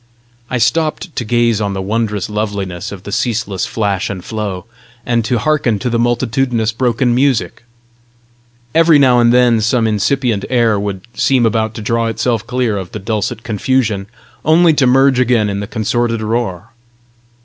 [0.49, 4.65] I stopped to gaze on the wondrous loveliness of the ceaseless flash and flow,
[5.05, 7.61] and to hearken to the multitudinous broken music.
[8.73, 12.93] Every now and then some incipient air would seem about to draw itself clear of
[12.93, 14.07] the dulcet confusion,
[14.43, 16.71] only to merge again in the consorted roar.